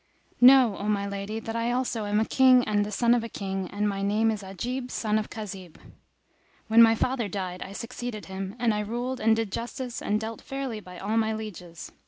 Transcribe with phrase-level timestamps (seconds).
[0.41, 3.29] Know, O my lady, that I also am a King and the son of a
[3.29, 5.75] King and my name is Ajíb son of Kazíb.
[6.67, 10.41] When my father died I succeeded him; and I ruled and did justice and dealt
[10.41, 11.91] fairly by all my lieges.